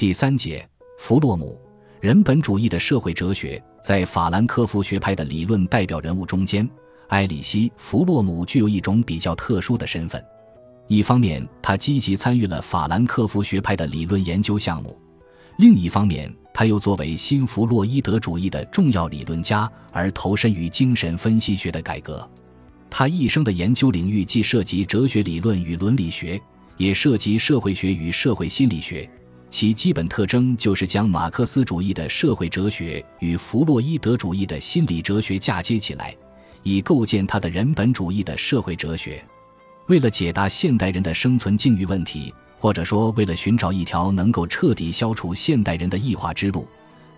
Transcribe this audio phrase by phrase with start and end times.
[0.00, 1.60] 第三节，弗洛姆，
[2.00, 6.66] 人本主义的社会哲学，在法兰克福学派的理论代表人物中间，
[7.08, 10.24] 埃里希·弗洛姆具有一种比较特殊的身份。
[10.86, 14.88] 一方面，他积极参与了法兰克福学派的理论研究项目；
[15.58, 22.26] 另一方面，他又作为新弗洛伊德主义的重要理论家而投身于精神分析学的改革。
[22.88, 26.40] 他一生的研究领域既涉及哲学理论与伦理学，
[26.78, 29.06] 也涉及社会学与社会心理学。
[29.50, 36.16] 其基本特征就是将马克思主义的社会哲学与弗洛伊德主义的心理哲学嫁接起来，
[36.62, 39.22] 以构建他的人本主义的社会哲学。
[39.88, 46.68] 为了解答现代人的生存境遇问题，或者说为了寻找一条能够彻底消除现代人的异化之路，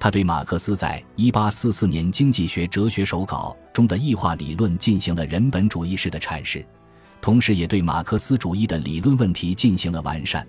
[0.00, 6.64] 他对马克思在1844年《经济学哲学手稿》中的异化理论进行了人本主义式的阐释，
[7.20, 10.46] 同时也对马克思主义的理论问题进行了完善。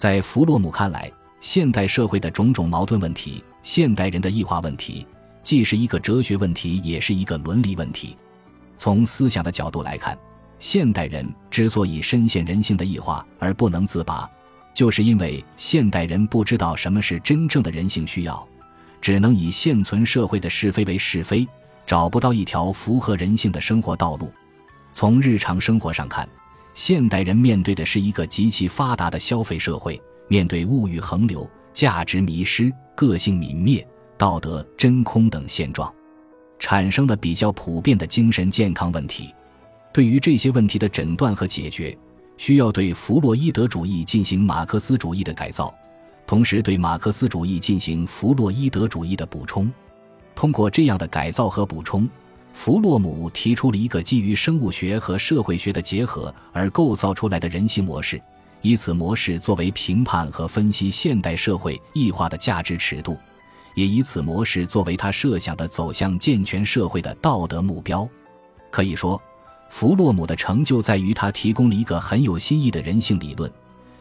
[0.00, 5.06] 在弗洛姆看来，现代社会的种种矛盾问题，现代人的异化问题，
[5.42, 8.16] 既是一个哲学问题，也是一个伦理问题。
[8.78, 10.18] 从思想的角度来看，
[10.58, 14.26] 现代人之所以深陷人性的异化而不能自拔，
[14.72, 18.48] 就是因为现代人不知道什么是真正的人性需要，
[19.02, 21.46] 只能以现存社会的是非为是非，
[21.84, 24.32] 找不到一条符合人性的生活道路。
[24.94, 26.26] 从日常生活上看。
[26.80, 33.86] 现代人面对的是一个极其发达的消费社会，面对物欲横流、价值迷失、个性泯灭、
[34.16, 35.92] 道德真空等现状，
[36.58, 39.28] 产生了比较普遍的精神健康问题。
[39.92, 41.94] 对于这些问题的诊断和解决，
[42.38, 45.70] 需要对弗洛伊德主义进行马克思主义的改造，
[46.26, 49.70] 同时对马克思主义进行弗洛伊德主义的补充。
[50.34, 52.08] 通过这样的改造和补充。
[52.52, 58.20] 弗洛姆提出了一个基于生物学和社会学的结合而构造出来的人性模式，
[58.60, 63.16] 以此模式作为评判和分析现代社会异化的价值尺度，
[63.74, 68.06] 也以此模式作为他设想的走向健全社会的道德目标。
[68.70, 69.20] 可以说，
[69.70, 73.50] 弗洛姆的成就在于他提供了一个很有新意的人性理论，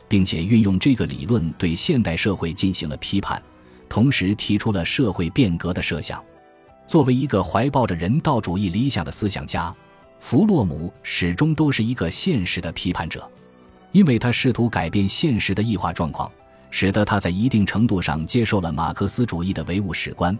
[0.07, 3.41] 并且运用这个理论对现代社会进行了批判，
[3.87, 6.21] 同时提出了社会变革的设想。
[6.89, 9.71] 作为一个怀抱着人道主义理想的思想家，
[10.19, 13.29] 弗洛姆始终都是一个现实的批判者，
[13.91, 16.31] 因为他试图改变现实的异化状况，
[16.71, 20.35] 使得他在一定程度上接受了马克思主义的唯物史观，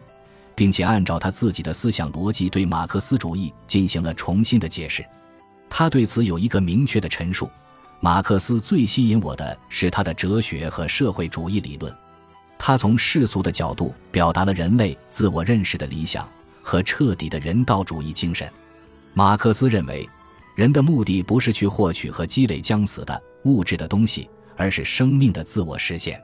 [0.56, 5.06] 并且按照他自己的思想逻辑对马克思主义进行了重新的解释。
[5.70, 7.48] 他对此有一个明确的陈述：
[8.00, 11.96] 马克思最吸引我的是他的哲学和社会主义理论，
[12.58, 16.28] 他从世俗的角度表达了人类自我认识的理想。
[16.62, 18.50] 和彻底的人道主义精神，
[19.14, 20.08] 马克思认为，
[20.56, 26.22] 人的目的不是去获取和积累将死的物质的东西，而是生命的自我实现。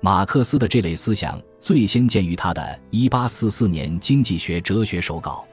[0.00, 5.44] 马克思的这类思想最先见于他的1844年经济学哲学手稿，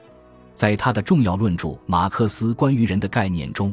[0.54, 3.72] 在他的重要论著《马克思关于人的概念》中，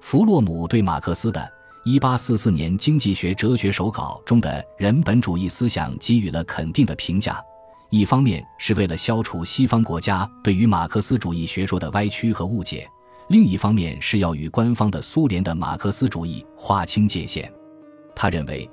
[0.00, 1.52] 弗洛姆对马克思的
[1.84, 7.42] 1844年经济学哲学手稿中的人本主义思想给予了肯定的评价。
[7.90, 12.88] 一方面是为了消除西方国家对于马克思主义学说的歪曲和误解，
[13.28, 17.50] 另一方面是要与官方的苏联的马克思主义划清界限。
[18.14, 18.68] 他认为，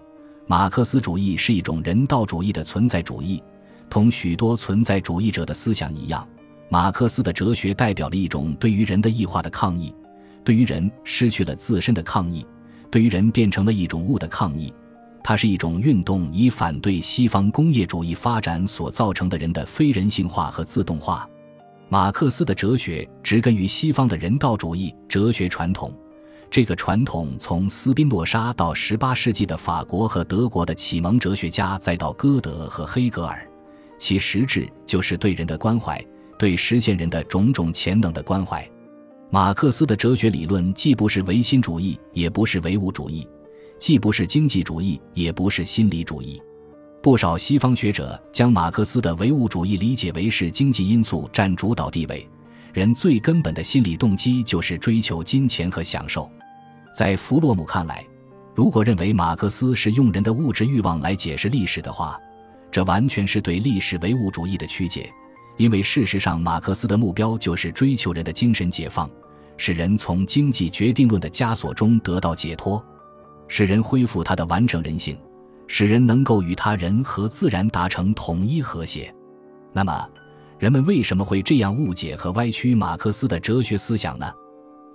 [0.48, 3.42] 马克思主义是一种人道主义的存在主义，
[3.90, 6.28] 同许多存在主义者的思想一样，
[6.70, 9.94] 马克思的哲学代表了一种对于人的异化的抗议，
[10.44, 12.46] 对于人失去了自身的抗议，
[12.90, 14.74] 对于人变成了一种物的抗议。
[15.24, 21.28] 它是一种运动，以反对西方工业主义发展所造成的人的非人性化和自动化。
[21.88, 25.94] 马克思的哲学植根于西方的人道主义哲学传统，
[26.52, 33.48] 这个传统从斯宾诺莎到18世纪的法国和德国的启蒙哲学家，再到歌德和黑格尔，
[33.98, 36.04] 其实质就是对人的关怀，
[36.38, 38.68] 对实现人的种种潜能的关怀。
[39.30, 43.28] 马克思的哲学理论既不是唯心主义，也不是唯物主义。
[43.84, 46.42] 既不是经济主义，也不是心理主义。
[47.02, 52.26] 不少西方学者将马克思的唯物主义理解为是经济因素占主导地位，
[52.72, 56.32] 人最根本的心理动机就是追求金钱和享受。
[56.96, 58.06] 在弗洛姆看来，
[58.56, 62.18] 如果认为马克思是用人的物质欲望来解释历史的话，
[62.72, 65.12] 这完全是对历史唯物主义的曲解。
[65.58, 69.12] 因为事实上，马克思的目标就是追求人的精神解放，
[69.58, 72.82] 使人从经济决定论的枷锁中得到解脱。
[73.56, 75.16] 使人恢复他的完整人性，
[75.68, 79.14] 使人能够与他人和自然达成统一和谐。
[79.72, 80.10] 那么，
[80.58, 84.26] 人们为什么会这样误解和歪曲马克思的哲学思想呢？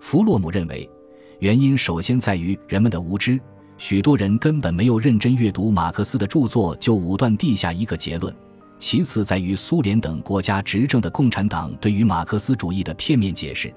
[0.01, 0.91] 弗洛姆认为，
[1.39, 3.39] 原因首先在于人们的无知，
[3.77, 8.35] 许多人根本没有认真阅读马克思的著作，就武断地下一个结论。
[8.77, 13.73] 其次在于苏联等国家执政的共产党对于马克思主义的片面解释，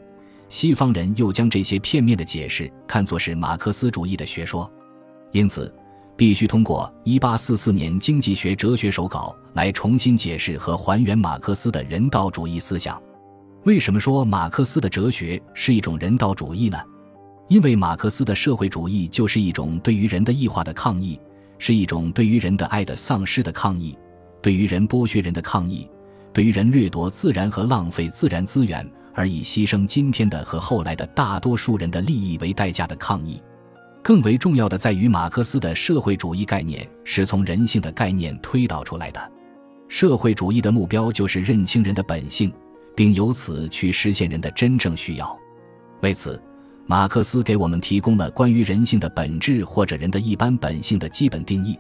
[0.52, 4.70] 西方人又将这些片面的解释看作是马克思主义的学说，
[5.32, 5.74] 因此
[6.18, 13.02] 必须通过1844年经济学哲学手稿来重新解释和还原马克思的人道主义思想。
[13.64, 16.78] 为什么说马克思的哲学是一种人道主义呢？
[17.48, 21.18] 因为马克思的社会主义就是一种对于人的异化的抗议，
[21.60, 23.98] 是一种对于人的爱的丧失的抗议。
[24.42, 25.90] 对于人剥削人的抗议，
[26.34, 33.42] 对于人掠夺自然和浪费自然资源而以牺牲今天的和后来的大多数人的利益为代价的抗议，
[34.02, 39.32] 更为重要的在于马克思的社会主义概念是从人性的概念推导出来的。
[39.88, 42.52] 社会主义的目标就是认清人的本性，
[42.96, 45.38] 并由此去实现人的真正需要。
[46.02, 46.42] 为此，
[46.88, 51.78] 马克思给我们提供了关于人性的本质或者人的一般本性的基本定义。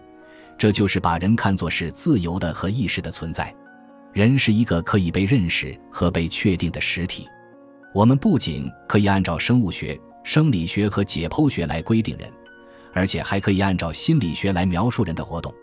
[0.58, 3.52] 这就是把人看作是自由的和意识的存在，
[4.14, 7.28] 人是一个可以被认识和被确定的实体。
[7.94, 12.30] 我们不仅可以按照生物学、生理学和解剖学来规定人，
[12.94, 15.54] 而且还可以按照心理学来描述人的活动。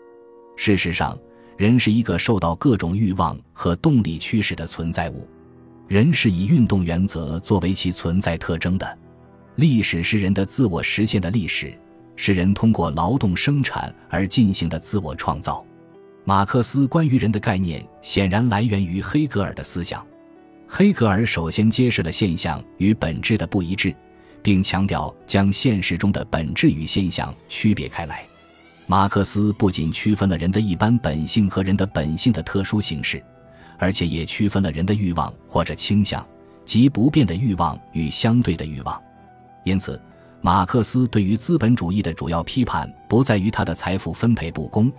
[0.55, 1.17] 事实上，
[1.57, 5.27] 人是一个受到各种欲望和动力驱使的存在物，
[5.87, 8.97] 人是以运动原则作为其存在特征的。
[9.55, 11.73] 历史是人的自我实现的历史。
[12.21, 15.65] 是人通过劳动生产而进行的自我创造。
[16.29, 20.05] 马克思关于人的概念显然来源于黑格尔的思想。
[20.67, 23.91] 黑格尔首先揭示了现象与本质的不一致，
[24.43, 28.23] 并强调将现实中的本质与现象区别开来。
[28.85, 33.19] 马克思不仅区分了人的一般本性和人的本性的特殊形式，
[33.79, 36.23] 而且也区分了人的欲望或者倾向
[36.63, 39.01] 及不变的欲望与相对的欲望。
[39.63, 39.99] 因此。
[40.41, 44.89] 马克思对于资本主义的主要批判不在于他的财富分配不公，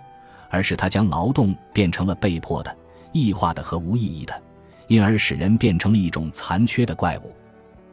[0.51, 2.77] 而是他将劳动变成了被迫的、
[3.11, 4.41] 异化的和无意义的，
[4.87, 7.31] 因而使人变成了一种残缺的怪物。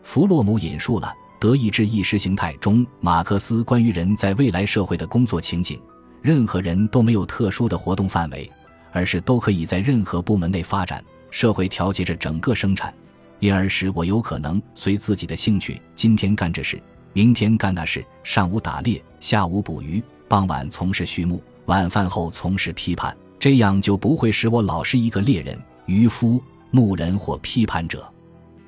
[0.02, 1.06] 弗洛姆引述了
[1.38, 5.80] 《德意志意识形态》中马克思关于人在未来社会的工作情景：
[6.20, 8.50] 任何人都没有特殊的活动范围，
[8.92, 11.02] 而是都可以在任何部门内发展。
[11.30, 12.92] 社会调节着整个生产，
[13.38, 16.80] 因而使我有可能随自己的兴趣今天干这事。
[17.12, 28.10] 明天干那事，上午打猎，下午捕鱼，傍晚从事畜牧，晚饭后从事批判，这样就不会使我老是一个猎人、渔夫、牧人或批判者。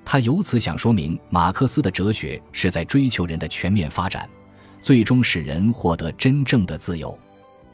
[0.04, 4.28] 他由此想说明，马克思的哲学是在追求人的全面发展，
[4.82, 7.18] 最终使人获得真正的自由。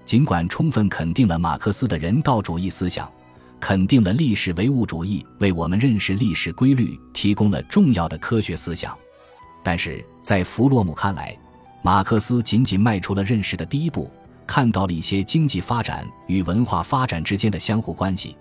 [0.04, 3.10] 尽管充分肯定了马克思的人道主义思想，
[3.58, 8.96] 肯定了历史唯物主义为我们认识历史规律提供了重要的科学思想。
[9.64, 11.36] 但是在弗洛姆看来，
[11.82, 14.08] 马克思仅仅迈出了认识的第一步，
[14.46, 18.36] 看到了一些经济发展与文化发展之间的相互关系。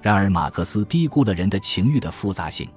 [0.00, 2.68] 然而，马克思低估了人的情欲的复杂性，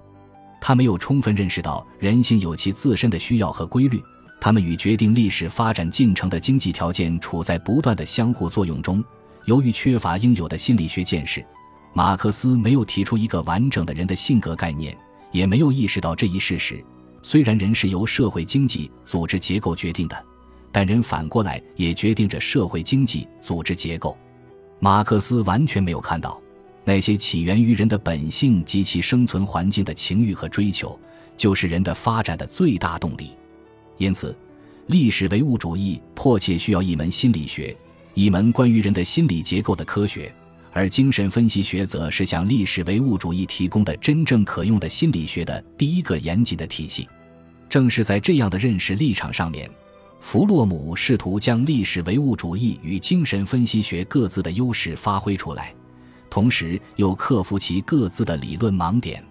[0.61, 3.99] 他没有充分认识到人性有其自身的需要和规律，
[4.39, 9.03] 他们与决定历史发展进程的经济条件处在不断的相互作用中。
[9.45, 11.43] 由于缺乏应有的心理学见识，
[11.93, 14.95] 马克思没有提出一个完整的人的性格概念，
[15.31, 16.83] 也没有意识到这一事实。
[17.23, 20.25] 虽然人是由社会经济组织结构决定的，
[20.75, 24.17] 但人反过来也决定着社会经济组织结构。
[24.81, 26.37] 马克思完全没有看到，
[26.83, 30.99] 那些起源于人的本性及其生存环境的情欲和追求，
[31.37, 33.29] 就是人的发展的最大动力。
[33.97, 34.37] 因此，
[34.87, 37.73] 历史唯物主义迫切需要一门心理学，
[38.13, 40.29] 一门关于人的心理结构的科学。
[40.73, 47.07] 而精神分析学则是向历史唯物主义提供的真正可用的心理学的第一个严谨的体系。
[47.69, 49.71] 正是在这样的认识立场上面，
[50.25, 55.71] 弗洛姆试图将历史唯物主义与精神分析学各自的优势发挥出来，
[56.31, 59.23] 同时又克服其各自的理论盲点。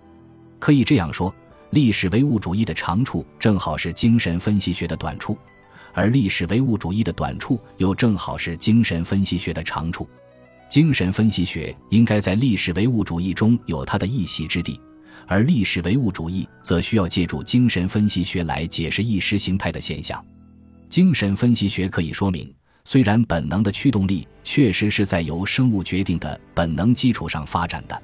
[0.61, 1.35] 可以这样说，
[1.71, 5.37] 历史唯物主义的长处正好是精神分析学的短处，
[5.93, 10.09] 而历史唯物主义的短处又正好是精神分析学的长处。
[10.69, 14.81] 精神分析学应该在历史唯物主义中有它的一席之地，
[15.27, 20.25] 而历史唯物主义则需要借助精神分析学来解释意识形态的现象。
[20.95, 22.49] 精神分析学可以说明，
[22.85, 28.03] 虽然本能的驱动力确实是在由生物决定的本能基础上发展的，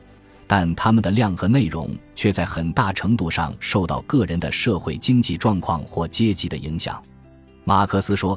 [0.49, 7.01] 但它们的量和内容却在很大程度上受到个人的社会经济状况或阶级的影响。
[7.63, 8.37] 马克思说：“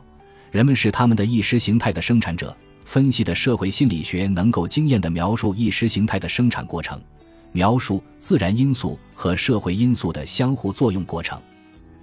[0.54, 2.56] 人们是他们的意识形态的生产者。”
[2.86, 7.02] 分析的社会心理学能够经验地描述意识形态的生产过程，
[7.54, 11.42] 描述自然因素和社会因素的相互作用过程。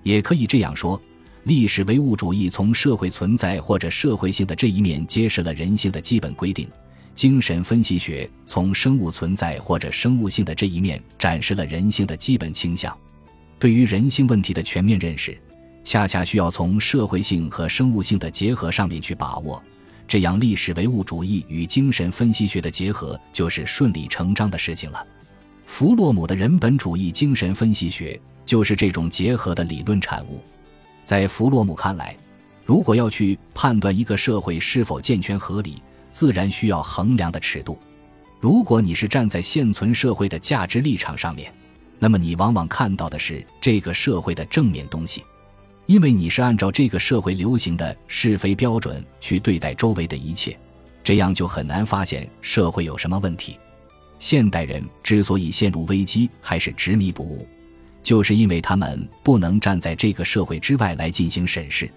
[0.03, 1.01] 也可以这样说，
[1.45, 6.69] 历史唯物主义从社会存在或者社会性的这一面揭示了人性的基本规定，
[7.15, 12.95] 精神分析学从生物存在或者生物性的这一面展示了人性的基本倾向。
[13.59, 15.37] 对于人性问题的全面认识，
[15.83, 19.63] 恰恰需要从社会性和生物性的结合上面去把握，
[20.07, 25.07] 这样历史唯物主义与精神分析学的结合就是顺理成章的事情了。
[25.65, 30.43] 弗洛姆的人本主义精神分析学就是这种结合的理论产物。
[31.11, 32.17] 在弗洛姆看来，
[32.65, 37.77] 如果要去判断一个社会是否健全合理，自然需要衡量的尺度。
[38.39, 41.53] 如果你是站在现存社会的价值立场上面，
[41.99, 45.25] 那么你往往看到的是这个社会的正面东西，
[45.87, 50.57] 因为你是按照这个社会流行的是非标准去对待周围的一切，
[51.03, 53.59] 这样就很难发现社会有什么问题。
[54.21, 57.49] 现代人之所以陷入危机，还是执迷不悟。
[58.03, 61.91] 就是因为他们不能站在这个社会之外来进行审视，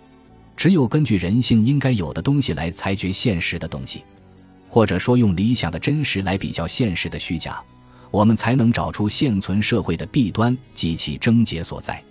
[0.58, 4.04] 只有根据人性应该有的东西来裁决现实的东西，
[4.68, 7.62] 或者说用理想的真实来比较现实的虚假，
[8.12, 12.04] 我们才能找出现存社会的弊端及其症结所在。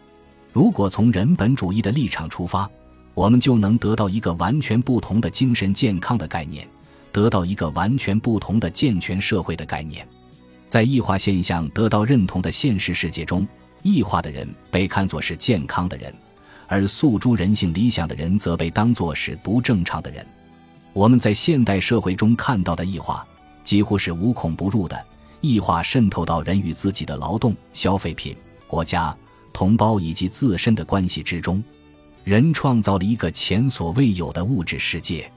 [0.53, 2.69] 如果从人本主义的立场出发，
[3.15, 6.67] 我们就能得到一个完全不同的精神健康的概念，
[7.13, 10.07] 得到一个完全不同的健全社会的概念。
[10.67, 13.47] 在异化现象得到认同的现实世界中。
[13.83, 16.15] 异化的人被看作是健康的人，
[16.67, 20.25] 而诉诸人性理想的人则被当作是不正常的人。
[20.93, 23.27] 我们在现代社会中看到的异化，
[23.65, 25.05] 几乎是无孔不入的。
[25.41, 28.37] 异化渗透到人与自己的劳动、消费品、
[28.69, 29.15] 国家、
[29.53, 31.63] 同胞以及自身的关系之中。
[32.23, 35.29] 人创造了一个前所未有的物质世界，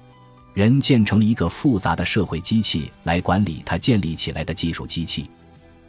[0.53, 5.27] 人建成了一个复杂的社会机器来管理他建立起来的技术机器，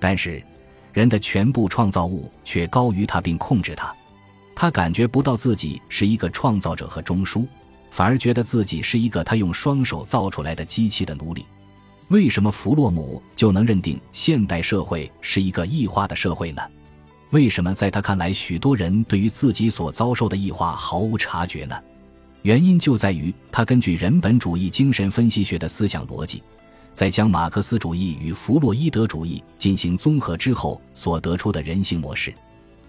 [0.00, 0.42] 但是。
[0.96, 3.94] 人的全部创造物却高于他并控制他，
[4.54, 7.46] 他感觉不到自己是一个创造者和中枢，
[7.90, 11.44] 反而觉得自己是一个他用双手造出来的机器的奴隶。
[12.08, 16.62] 为什么弗洛姆就能认定现代社会是一个异化的社会呢？
[17.28, 21.78] 为什么在他看来，许多人对于自己所遭受的异化毫无察觉呢？
[22.40, 26.42] 原因就在于他根据人本主义精神分析学的思想逻辑。
[26.96, 32.32] 在将马克思主义与弗洛伊德主义进行综合之后所得出的人性模式，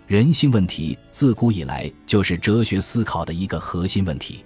[0.08, 4.46] 人性问题自古以来就是哲学思考的一个核心问题。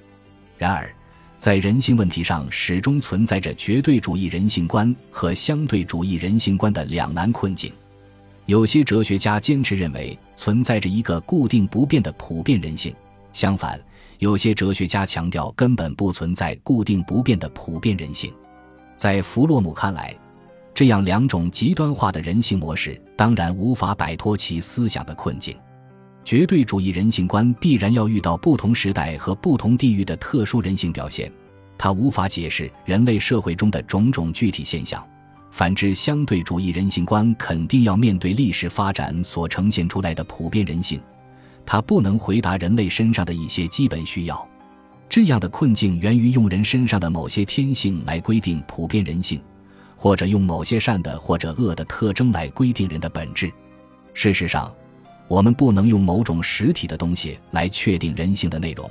[0.57, 0.91] 然而，
[1.37, 7.71] 在人性问题上始终存在着绝对主义人性观和相对主义人性观的两难困境。
[8.47, 12.91] 有些哲学家坚持认为存在着一个固定不变的普遍人性，
[13.31, 13.79] 相反，
[14.17, 18.33] 有些哲学家强调根本不存在固定不变的普遍人性。
[19.01, 20.15] 在弗洛姆看来，
[20.75, 25.57] 这样两种极端化的人性模式当然无法摆脱其思想的困境。
[26.23, 31.31] 绝对主义人性观必然要遇到不同时代和不同地域的特殊人性表现，
[31.79, 35.03] 它无法解释人类社会中的种种具体现象。
[35.49, 41.01] 反之，相对主义人性观肯定要面对历史发展所呈现出来的普遍人性，
[41.65, 44.47] 它不能回答人类身上的一些基本需要。
[45.11, 49.41] 这样的困境源于用人身上的某些天性来规定普遍人性，
[49.97, 53.51] 或者用某些善的或者恶的特征来规定人的本质。
[54.13, 54.73] 事实上，
[55.27, 58.89] 我们不能用某种实体的东西来确定人性的内容。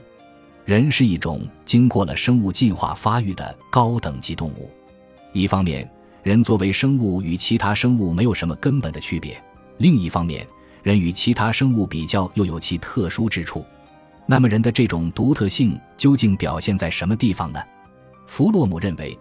[0.67, 4.71] 人是一种经过了生物进化发育的高等级动物。
[5.33, 5.91] 一方面，
[6.23, 9.37] 人作为生物与其他生物没有什么根本的区别；
[9.79, 10.47] 另一方面，
[10.83, 13.65] 人与其他生物比较又有其特殊之处。
[14.27, 17.61] 那么，人的这种独特性究竟表现在什么地方呢？
[18.27, 19.17] 弗洛姆认为，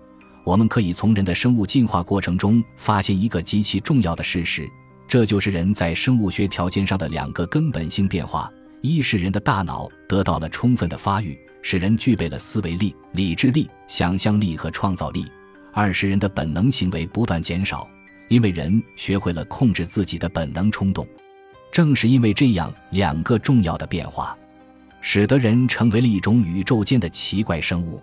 [0.45, 4.65] 我们可以从人的生物进化过程中发现一个极其重要的事实，
[5.05, 8.49] 这就是人在生物学条件上的两个根本性变化：
[8.81, 15.25] 一是人的大脑得到了充分的发育，使人具备了思维力、理智力、想象力和创造力；
[15.73, 17.85] 二是人的本能行为不断减少，
[18.29, 21.05] 因为人学会了控制自己的本能冲动。
[21.73, 24.33] 正是因为这样两个重要的变化。
[25.01, 28.01] 使得人成为了一种宇宙间的奇怪生物。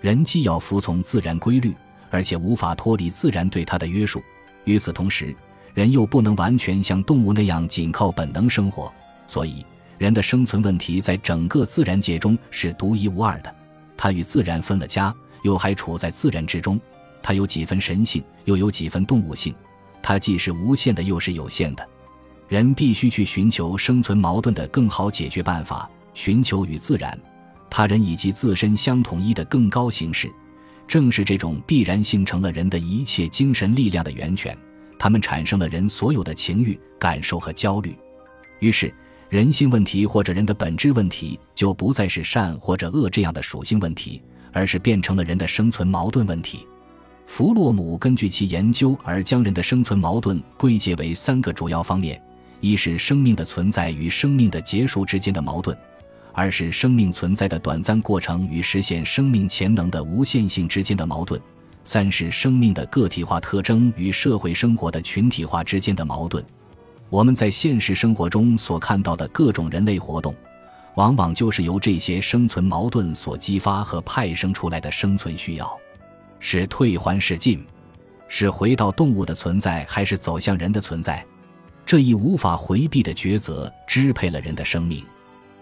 [0.00, 1.74] 人既要服从自然规律，
[2.10, 4.22] 而且无法脱离自然对他的约束。
[4.64, 5.34] 与此同时，
[5.74, 8.92] 人又不能完全像动物那样仅靠本能生活。
[9.26, 9.64] 所以，
[9.98, 13.54] 人的生存问题在整个自然界中是独一无二的。
[13.96, 16.78] 他与自然分了家，又还处在自然之中。
[17.22, 19.54] 他有几分神性，又有几分动物性。
[20.02, 21.88] 他既是无限的，又是有限的。
[22.46, 25.90] 人必须去寻求生存矛盾的更好解决办法。
[26.16, 27.16] 寻求与自然、
[27.68, 30.32] 他人以及自身相统一的更高形式，
[30.88, 34.56] 正是这种必然性成了人的一切精神力量的源泉。
[34.98, 37.94] 他们产生了人所有的情欲、感受和焦虑。
[38.60, 38.92] 于是，
[39.28, 46.66] 人性问题或者人的本质问题就不再是善或者恶这样的属性问题，而是变成了人的生存矛盾问题。
[47.26, 52.18] 弗洛姆根据其研究而将人的生存矛盾归结为三个主要方面：
[52.62, 55.76] 一是生命的存在与生命的结束之间的矛盾；
[56.36, 61.40] 二是生命存在的短暂过程与实现生命潜能的无限性之间的矛盾；
[61.82, 66.44] 三是生命的个体化特征与社会生活的群体化之间的矛盾。
[67.08, 70.36] 我们在现实生活中所看到的各种人类活动，
[70.96, 75.74] 往往就是由这些生存矛盾所激发和派生出来的生存需要。
[76.38, 77.64] 是退还是进？
[78.28, 81.24] 是回到动物的存在，还是走向人的存在？
[81.86, 85.02] 这一无法回避的抉择支配了人的生命。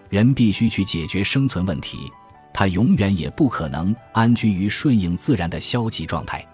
[0.08, 2.10] 人必须去解决生存问题，
[2.52, 6.46] 他永远也不可能安居于顺应自然的消极状态。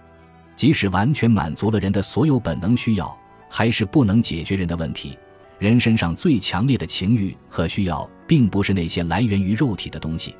[0.56, 3.16] 即使完全满足了人的所有本能需要，
[3.48, 5.18] 还是不能解决人的问题。
[5.58, 10.34] 人身上最强烈的情欲和需要，并不是那些来源于肉体的东西，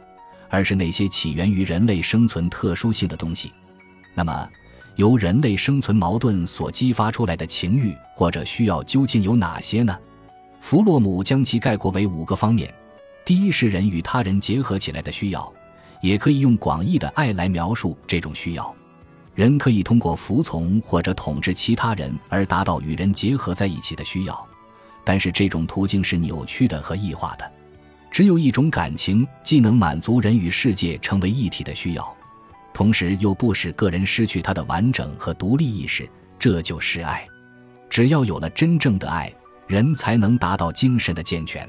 [0.48, 3.52] 而是那些起源于人类生存特殊性的东西。
[4.14, 4.48] 那么，
[4.96, 9.98] 由人类生存矛盾所激发出来的情欲或者需要究竟有哪些呢？
[10.60, 12.72] 弗洛姆将其概括为五个方面：
[13.30, 15.52] 第一是人与他人结合起来的需要，
[16.00, 18.74] 也可以用广义的爱来描述这种需要。
[19.36, 24.48] 人可以通过服从或者统治其他人而达到与人结合在一起的需要，
[25.04, 27.48] 但是这种途径是扭曲的和异化的。
[28.10, 32.16] 只有一种感情，既能满足人与世界成为一体的需要。
[32.74, 37.24] 同时又不使个人失去他的完整和独立意识，这就是爱。
[37.88, 39.32] 只要有了真正的爱，
[39.68, 41.64] 人才能达到精神的健全。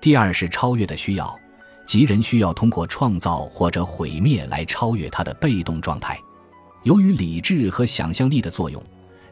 [0.00, 1.36] 第二是超越的需要，
[1.84, 6.18] 即人需要通过创造或者毁灭来超越他的被动状态。
[6.84, 8.82] 由于理智和想象力的作用，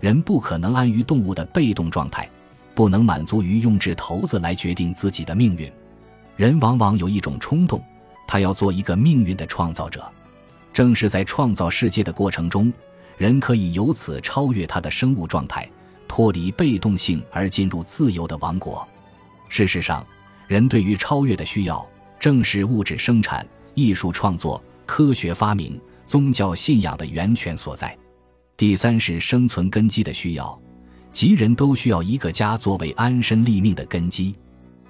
[0.01, 2.29] 人不可能安于动物的被动状态，
[2.75, 5.71] 不能满足于用掷骰子来决定自己的命运。
[6.37, 7.81] 人往往有一种冲动，
[8.27, 10.05] 他要做一个命运的创造者。
[10.73, 12.73] 正是在创造世界的过程中，
[13.17, 15.71] 人可以由此超越他的生物状态，
[16.09, 18.85] 脱离被动性而进入自由的王国。
[19.49, 20.05] 事实上，
[20.47, 21.87] 人对于超越的需要，
[22.19, 27.97] 正是物质生产、艺术创作、科学发明、宗教信仰的源泉所在。
[28.57, 30.59] 第三是生存根基的需要，
[31.13, 34.35] 即人都需要一个家作为安身立命的根基。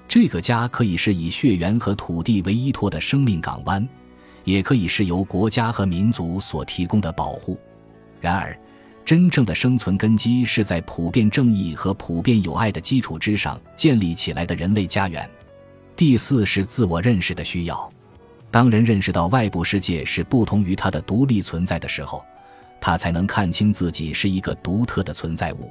[0.06, 3.88] 这个家可以是以血缘和土地为依托的生命港湾。
[4.44, 7.58] 也可以是由国家和民族所提供的保护。
[8.20, 8.54] 然而，
[9.02, 15.26] 真正的生存根基是在普遍正义和普遍友爱的基础之上建立起来的人类家园。
[15.96, 17.90] 第四是自我认识的需要。
[18.50, 22.24] 当人认识到外部世界是不同于他的独立存在的时候，
[22.80, 25.70] 他才能看清自己是一个独特的存在物。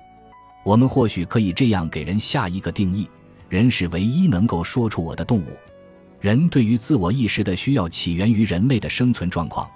[0.63, 3.09] 我们或许可以这样给人下一个定义：
[3.49, 5.47] 人是唯一能够说出“我的”动物。
[6.21, 9.69] 人对于自我意识的需要起源于人类的生存状况，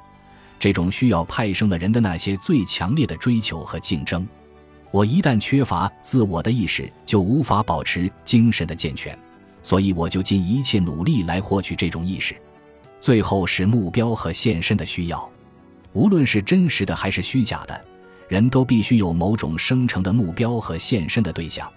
[0.57, 4.25] 这种需要派生了人的那些最强烈的追求和竞争。
[4.91, 9.17] 我一旦缺乏自我的意识，就无法保持精神的健全，
[9.67, 12.33] 所以我就尽一切努力来获取这种意识。
[13.01, 15.29] 最后是目标和献身的需要，
[15.91, 17.77] 无论是真实的还是虚假的，
[18.29, 21.69] 人都必须有某种生成的目标和献身的对象。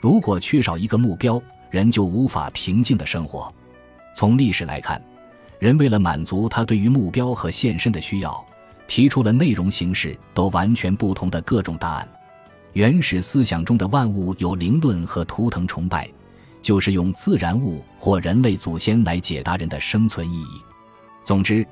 [0.00, 1.42] 如果缺少一个目标，
[1.72, 3.52] 人就无法平静的生活。
[4.14, 5.02] 从历史来看，
[5.58, 8.46] 人为了满足他对于目标和献身的需要，
[8.86, 12.08] 提出了内容形式都完全不同的各种答案。
[12.74, 16.08] 原始思想中的万物有灵论和图腾崇拜，
[16.64, 20.62] 就是用自然物或人类祖先来解答人的生存意义。
[21.22, 21.64] 总之，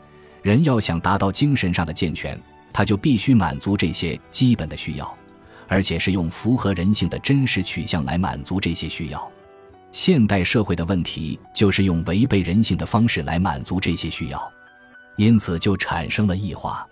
[0.42, 2.38] 人要想达到精神上的健全，
[2.74, 5.16] 他就必须满足这些基本的需要，
[5.66, 9.32] 而且是用符合人性的真实取向来满足这些需要。
[9.92, 14.52] 现代社会的问题就是用违背人性的方式来满足这些需要，
[15.16, 16.86] 因此就产生了异化。